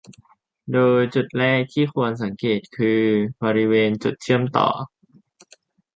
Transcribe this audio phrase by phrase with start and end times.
[0.73, 3.01] โดยจุดแรกที่ควรสังเกตคือ
[3.41, 4.67] บริเวณจุดเชื่อมต่อ